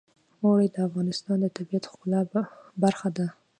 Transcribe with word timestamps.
اوړي 0.43 0.67
د 0.71 0.77
افغانستان 0.87 1.37
د 1.41 1.45
طبیعت 1.57 1.83
د 1.85 1.89
ښکلا 1.91 2.19
برخه 2.83 3.09
ده. 3.17 3.27